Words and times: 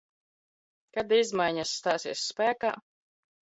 Kad 0.95 1.13
izmaiņas 1.17 1.75
stāsies 1.83 2.25
spēkā? 2.33 2.75